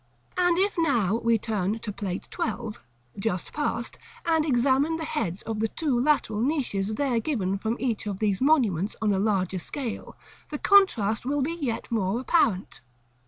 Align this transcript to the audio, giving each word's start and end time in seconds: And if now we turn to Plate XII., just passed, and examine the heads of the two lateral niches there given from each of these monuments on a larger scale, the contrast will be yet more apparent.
And 0.35 0.57
if 0.57 0.79
now 0.79 1.17
we 1.17 1.37
turn 1.37 1.77
to 1.77 1.91
Plate 1.91 2.27
XII., 2.33 2.79
just 3.19 3.53
passed, 3.53 3.99
and 4.25 4.43
examine 4.43 4.95
the 4.97 5.05
heads 5.05 5.43
of 5.43 5.59
the 5.59 5.67
two 5.67 5.99
lateral 5.99 6.41
niches 6.41 6.95
there 6.95 7.19
given 7.19 7.55
from 7.59 7.77
each 7.79 8.07
of 8.07 8.17
these 8.17 8.41
monuments 8.41 8.95
on 8.99 9.13
a 9.13 9.19
larger 9.19 9.59
scale, 9.59 10.17
the 10.49 10.57
contrast 10.57 11.23
will 11.23 11.43
be 11.43 11.53
yet 11.53 11.91
more 11.91 12.19
apparent. 12.19 12.81